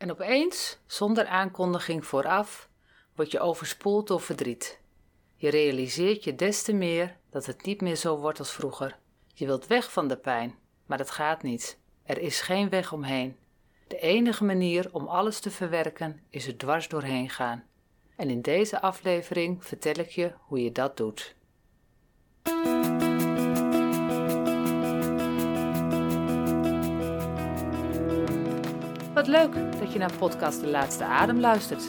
[0.00, 2.68] En opeens, zonder aankondiging vooraf,
[3.14, 4.80] word je overspoeld door verdriet.
[5.34, 8.98] Je realiseert je des te meer dat het niet meer zo wordt als vroeger.
[9.34, 10.54] Je wilt weg van de pijn,
[10.86, 11.78] maar dat gaat niet.
[12.02, 13.36] Er is geen weg omheen.
[13.86, 17.64] De enige manier om alles te verwerken is er dwars doorheen gaan.
[18.16, 21.34] En in deze aflevering vertel ik je hoe je dat doet.
[29.20, 31.82] Wat leuk dat je naar podcast De Laatste Adem luistert.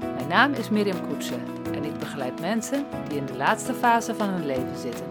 [0.00, 1.40] Mijn naam is Mirjam Koetsen
[1.72, 5.06] en ik begeleid mensen die in de laatste fase van hun leven zitten,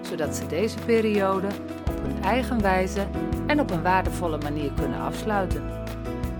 [0.00, 1.46] zodat ze deze periode
[1.88, 3.06] op hun eigen wijze
[3.46, 5.62] en op een waardevolle manier kunnen afsluiten.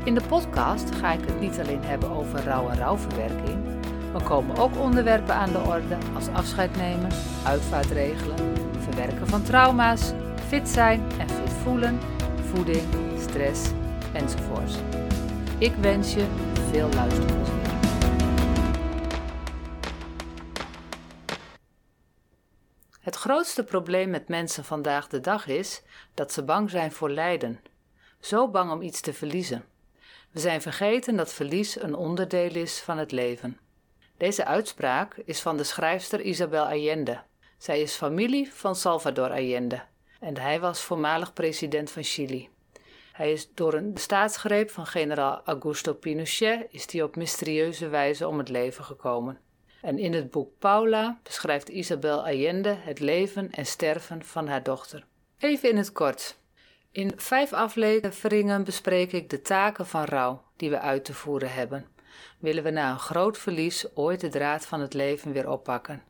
[0.04, 3.58] In de podcast ga ik het niet alleen hebben over rouw en rouwverwerking,
[4.12, 7.10] maar komen ook onderwerpen aan de orde als afscheid nemen,
[7.44, 8.38] uitvaartregelen,
[8.78, 10.12] verwerken van trauma's,
[10.48, 11.98] fit zijn en fit voelen,
[12.52, 12.84] voeding,
[13.18, 13.70] stress
[15.58, 16.26] Ik wens je
[16.70, 17.54] veel luisterplezier.
[23.00, 25.82] Het grootste probleem met mensen vandaag de dag is
[26.14, 27.60] dat ze bang zijn voor lijden.
[28.20, 29.64] Zo bang om iets te verliezen.
[30.30, 33.58] We zijn vergeten dat verlies een onderdeel is van het leven.
[34.16, 37.20] Deze uitspraak is van de schrijfster Isabel Allende.
[37.58, 39.82] Zij is familie van Salvador Allende
[40.20, 42.48] en hij was voormalig president van Chili.
[43.16, 48.38] Hij is door een staatsgreep van generaal Augusto Pinochet is hij op mysterieuze wijze om
[48.38, 49.38] het leven gekomen.
[49.82, 55.06] En in het boek Paula beschrijft Isabel Allende het leven en sterven van haar dochter.
[55.38, 56.38] Even in het kort.
[56.90, 61.86] In vijf afleveringen bespreek ik de taken van rouw die we uit te voeren hebben.
[62.38, 66.02] Willen we na een groot verlies ooit de draad van het leven weer oppakken?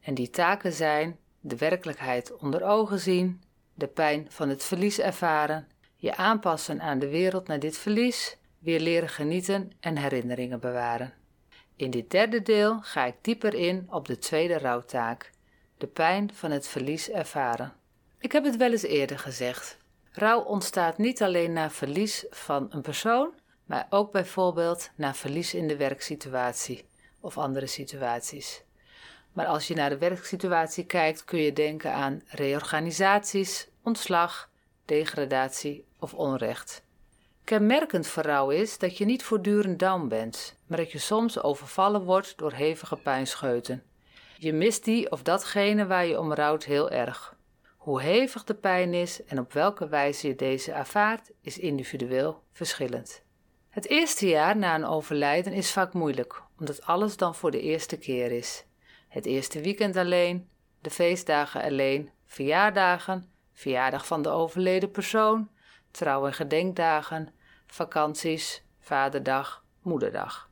[0.00, 3.42] En die taken zijn de werkelijkheid onder ogen zien,
[3.74, 5.66] de pijn van het verlies ervaren,
[6.02, 11.12] je aanpassen aan de wereld na dit verlies, weer leren genieten en herinneringen bewaren.
[11.76, 15.30] In dit derde deel ga ik dieper in op de tweede rouwtaak,
[15.78, 17.72] de pijn van het verlies ervaren.
[18.18, 19.78] Ik heb het wel eens eerder gezegd.
[20.12, 23.34] Rouw ontstaat niet alleen na verlies van een persoon,
[23.64, 26.84] maar ook bijvoorbeeld na verlies in de werksituatie
[27.20, 28.62] of andere situaties.
[29.32, 34.50] Maar als je naar de werksituatie kijkt, kun je denken aan reorganisaties, ontslag,
[34.92, 36.84] degradatie of onrecht.
[37.44, 42.02] Kenmerkend voor rouw is dat je niet voortdurend down bent, maar dat je soms overvallen
[42.02, 43.82] wordt door hevige pijnscheuten.
[44.38, 47.36] Je mist die of datgene waar je om rouwt heel erg.
[47.76, 53.22] Hoe hevig de pijn is en op welke wijze je deze ervaart, is individueel verschillend.
[53.70, 57.98] Het eerste jaar na een overlijden is vaak moeilijk, omdat alles dan voor de eerste
[57.98, 58.64] keer is.
[59.08, 60.48] Het eerste weekend alleen,
[60.80, 65.48] de feestdagen alleen, verjaardagen, verjaardag van de overleden persoon,
[65.90, 67.34] trouw- en gedenkdagen,
[67.66, 70.50] vakanties, vaderdag, moederdag.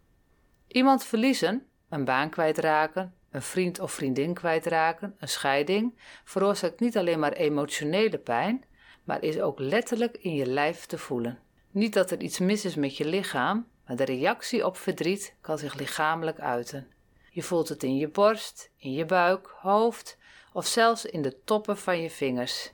[0.67, 7.19] Iemand verliezen, een baan kwijtraken, een vriend of vriendin kwijtraken, een scheiding, veroorzaakt niet alleen
[7.19, 8.65] maar emotionele pijn,
[9.05, 11.39] maar is ook letterlijk in je lijf te voelen.
[11.71, 15.59] Niet dat er iets mis is met je lichaam, maar de reactie op verdriet kan
[15.59, 16.93] zich lichamelijk uiten.
[17.31, 20.19] Je voelt het in je borst, in je buik, hoofd
[20.53, 22.73] of zelfs in de toppen van je vingers.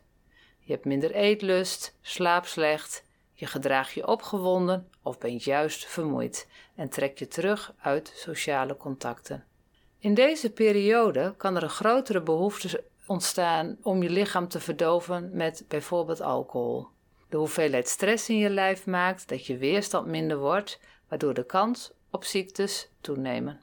[0.66, 6.88] Je hebt minder eetlust, slaapt slecht, je gedraagt je opgewonden of bent juist vermoeid en
[6.88, 9.44] trek je terug uit sociale contacten.
[9.98, 15.64] In deze periode kan er een grotere behoefte ontstaan om je lichaam te verdoven met
[15.68, 16.86] bijvoorbeeld alcohol.
[17.28, 21.92] De hoeveelheid stress in je lijf maakt dat je weerstand minder wordt, waardoor de kans
[22.10, 23.60] op ziektes toenemen.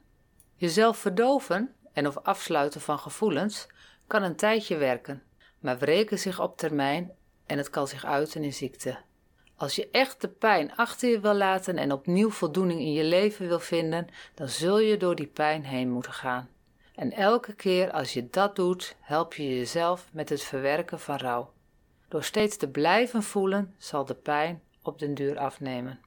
[0.56, 3.66] Jezelf verdoven en of afsluiten van gevoelens
[4.06, 5.22] kan een tijdje werken,
[5.64, 7.12] maar wreken zich op termijn
[7.46, 8.98] en het kan zich uiten in ziekte.
[9.56, 13.48] Als je echt de pijn achter je wil laten en opnieuw voldoening in je leven
[13.48, 16.48] wil vinden, dan zul je door die pijn heen moeten gaan.
[16.94, 21.52] En elke keer als je dat doet, help je jezelf met het verwerken van rouw.
[22.08, 26.00] Door steeds te blijven voelen, zal de pijn op den duur afnemen.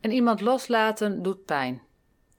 [0.00, 1.82] En iemand loslaten doet pijn.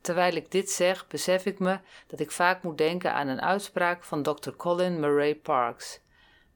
[0.01, 4.03] Terwijl ik dit zeg, besef ik me dat ik vaak moet denken aan een uitspraak
[4.03, 4.51] van Dr.
[4.57, 6.01] Colin Murray Parks.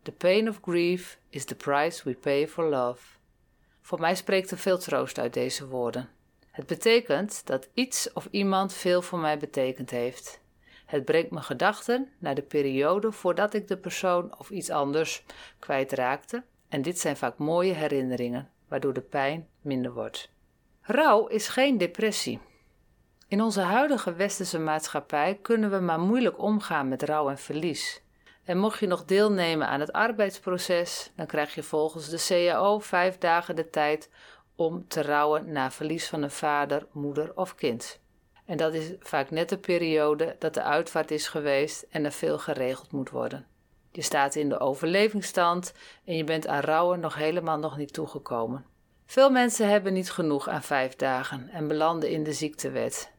[0.05, 3.03] The pain of grief is the price we pay for love.
[3.81, 6.09] Voor mij spreekt er veel troost uit deze woorden.
[6.51, 10.39] Het betekent dat iets of iemand veel voor mij betekend heeft.
[10.85, 15.23] Het brengt mijn gedachten naar de periode voordat ik de persoon of iets anders
[15.59, 20.29] kwijtraakte, en dit zijn vaak mooie herinneringen, waardoor de pijn minder wordt.
[20.81, 22.39] Rouw is geen depressie.
[23.27, 28.03] In onze huidige westerse maatschappij kunnen we maar moeilijk omgaan met rouw en verlies.
[28.45, 33.17] En mocht je nog deelnemen aan het arbeidsproces, dan krijg je volgens de CAO vijf
[33.17, 34.09] dagen de tijd
[34.55, 37.99] om te rouwen na verlies van een vader, moeder of kind.
[38.45, 42.39] En dat is vaak net de periode dat de uitvaart is geweest en er veel
[42.39, 43.45] geregeld moet worden.
[43.91, 45.73] Je staat in de overlevingsstand
[46.05, 48.65] en je bent aan rouwen nog helemaal nog niet toegekomen.
[49.05, 53.11] Veel mensen hebben niet genoeg aan vijf dagen en belanden in de ziektewet.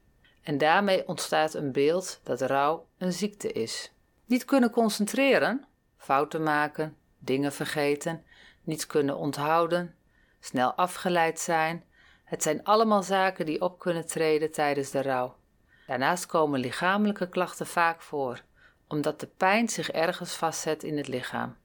[0.43, 3.93] En daarmee ontstaat een beeld dat rouw een ziekte is.
[4.27, 5.65] Niet kunnen concentreren,
[5.97, 8.25] fouten maken, dingen vergeten,
[8.63, 9.95] niets kunnen onthouden,
[10.41, 11.85] snel afgeleid zijn.
[12.25, 15.37] Het zijn allemaal zaken die op kunnen treden tijdens de rouw.
[15.87, 18.43] Daarnaast komen lichamelijke klachten vaak voor,
[18.89, 21.57] omdat de pijn zich ergens vastzet in het lichaam.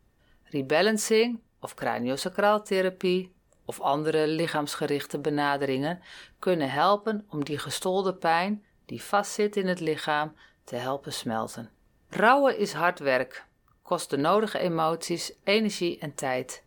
[0.43, 3.33] Rebalancing of craniosacraaltherapie
[3.65, 6.01] of andere lichaamsgerichte benaderingen
[6.39, 11.69] kunnen helpen om die gestolde pijn die vastzit in het lichaam te helpen smelten.
[12.13, 13.45] Rouwen is hard werk,
[13.81, 16.63] kost de nodige emoties, energie en tijd,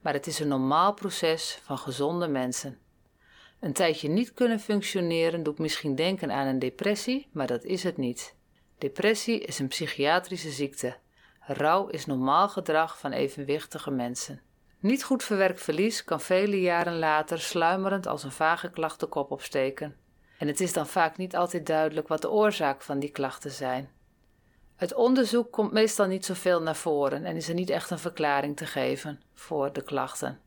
[0.00, 2.78] maar het is een normaal proces van gezonde mensen.
[3.60, 7.96] Een tijdje niet kunnen functioneren doet misschien denken aan een depressie, maar dat is het
[7.96, 8.34] niet.
[8.78, 10.96] Depressie is een psychiatrische ziekte.
[11.40, 14.42] Rouw is normaal gedrag van evenwichtige mensen.
[14.80, 19.30] Niet goed verwerkt verlies kan vele jaren later sluimerend als een vage klacht de kop
[19.30, 19.96] opsteken.
[20.38, 23.96] En het is dan vaak niet altijd duidelijk wat de oorzaak van die klachten zijn.
[24.78, 28.56] Het onderzoek komt meestal niet zoveel naar voren en is er niet echt een verklaring
[28.56, 30.40] te geven voor de klachten.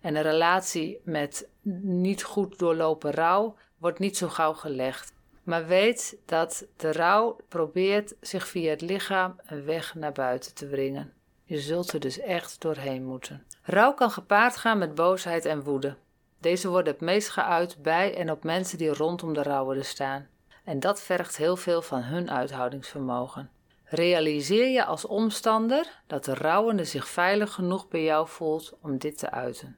[0.00, 1.48] En een relatie met
[1.82, 5.12] niet goed doorlopen rouw wordt niet zo gauw gelegd.
[5.42, 10.66] Maar weet dat de rouw probeert zich via het lichaam een weg naar buiten te
[10.66, 11.12] wringen.
[11.44, 13.46] Je zult er dus echt doorheen moeten.
[13.62, 15.96] Rouw kan gepaard gaan met boosheid en woede.
[16.40, 20.28] Deze worden het meest geuit bij en op mensen die rondom de rouwende staan.
[20.64, 23.50] En dat vergt heel veel van hun uithoudingsvermogen.
[23.88, 29.18] Realiseer je als omstander dat de rouwende zich veilig genoeg bij jou voelt om dit
[29.18, 29.76] te uiten.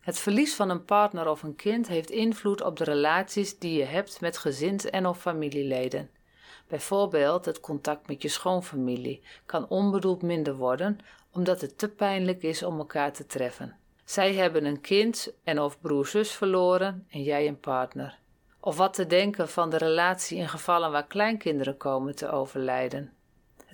[0.00, 3.84] Het verlies van een partner of een kind heeft invloed op de relaties die je
[3.84, 6.10] hebt met gezins- en of familieleden.
[6.68, 10.98] Bijvoorbeeld het contact met je schoonfamilie kan onbedoeld minder worden
[11.32, 13.76] omdat het te pijnlijk is om elkaar te treffen.
[14.04, 18.18] Zij hebben een kind en of broer-zus verloren en jij een partner.
[18.60, 23.12] Of wat te denken van de relatie in gevallen waar kleinkinderen komen te overlijden.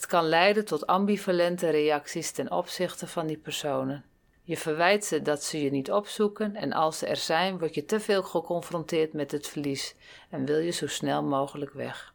[0.00, 4.04] Het kan leiden tot ambivalente reacties ten opzichte van die personen.
[4.42, 7.84] Je verwijt ze dat ze je niet opzoeken en als ze er zijn, word je
[7.84, 9.94] te veel geconfronteerd met het verlies
[10.30, 12.14] en wil je zo snel mogelijk weg.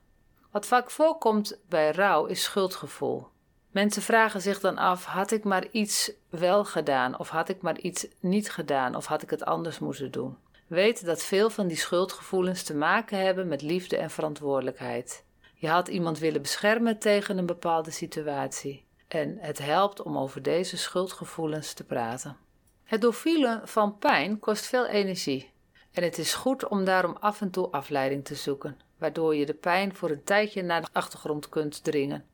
[0.52, 3.28] Wat vaak voorkomt bij rouw is schuldgevoel.
[3.72, 7.80] Mensen vragen zich dan af: had ik maar iets wel gedaan, of had ik maar
[7.80, 10.38] iets niet gedaan, of had ik het anders moeten doen?
[10.68, 15.25] Weet dat veel van die schuldgevoelens te maken hebben met liefde en verantwoordelijkheid.
[15.66, 18.86] Je had iemand willen beschermen tegen een bepaalde situatie.
[19.08, 22.38] En het helpt om over deze schuldgevoelens te praten.
[22.84, 25.52] Het doorvoelen van pijn kost veel energie.
[25.92, 29.54] En het is goed om daarom af en toe afleiding te zoeken, waardoor je de
[29.54, 32.26] pijn voor een tijdje naar de achtergrond kunt dringen.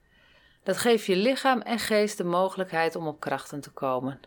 [0.63, 4.19] Dat geeft je lichaam en geest de mogelijkheid om op krachten te komen.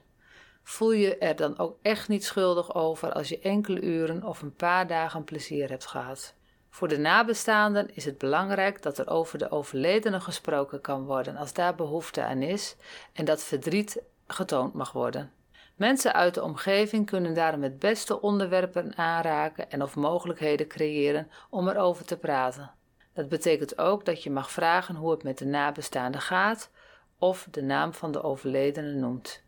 [0.63, 4.55] Voel je er dan ook echt niet schuldig over als je enkele uren of een
[4.55, 6.35] paar dagen plezier hebt gehad.
[6.75, 11.53] Voor de nabestaanden is het belangrijk dat er over de overledene gesproken kan worden als
[11.53, 12.77] daar behoefte aan is
[13.13, 15.33] en dat verdriet getoond mag worden.
[15.77, 21.69] Mensen uit de omgeving kunnen daarom het beste onderwerpen aanraken en of mogelijkheden creëren om
[21.69, 22.71] erover te praten.
[23.13, 26.71] Dat betekent ook dat je mag vragen hoe het met de nabestaande gaat
[27.19, 29.43] of de naam van de overledene noemt.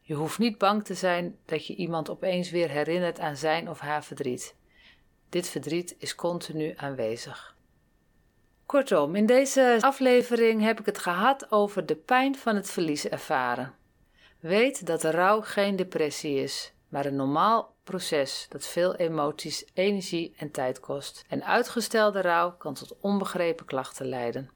[0.00, 3.78] Je hoeft niet bang te zijn dat je iemand opeens weer herinnert aan zijn of
[3.78, 4.54] haar verdriet.
[5.34, 7.56] Dit verdriet is continu aanwezig.
[8.66, 13.74] Kortom, in deze aflevering heb ik het gehad over de pijn van het verlies ervaren.
[14.40, 20.34] Weet dat de rouw geen depressie is, maar een normaal proces dat veel emoties, energie
[20.36, 21.24] en tijd kost.
[21.28, 24.50] En uitgestelde rouw kan tot onbegrepen klachten leiden.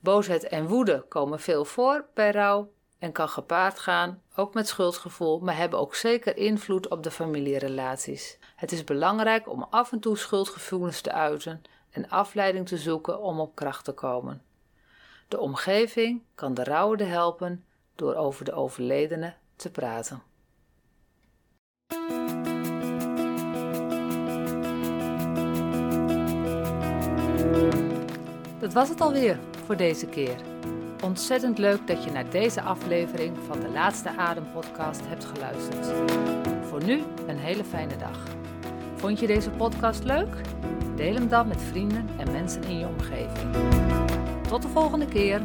[0.00, 5.38] Boosheid en woede komen veel voor bij rouw en kan gepaard gaan, ook met schuldgevoel,
[5.38, 8.38] maar hebben ook zeker invloed op de familierelaties.
[8.56, 13.40] Het is belangrijk om af en toe schuldgevoelens te uiten en afleiding te zoeken om
[13.40, 14.42] op kracht te komen.
[15.28, 17.64] De omgeving kan de rouwende helpen
[17.94, 20.22] door over de overledene te praten.
[28.58, 30.57] Dat was het alweer voor deze keer.
[31.02, 35.86] Ontzettend leuk dat je naar deze aflevering van de Laatste Adem podcast hebt geluisterd.
[36.68, 38.22] Voor nu een hele fijne dag.
[38.96, 40.34] Vond je deze podcast leuk?
[40.96, 43.54] Deel hem dan met vrienden en mensen in je omgeving.
[44.48, 45.40] Tot de volgende keer.